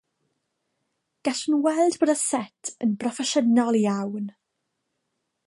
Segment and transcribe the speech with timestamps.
[1.29, 4.27] Gallwn weld bod y set yn broffesiynol iawn